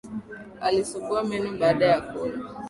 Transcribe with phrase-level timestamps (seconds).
[0.61, 2.39] Alisugua meno baada ya kula